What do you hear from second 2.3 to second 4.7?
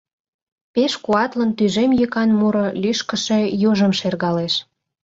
муро лӱшкышӧ южым шергалеш: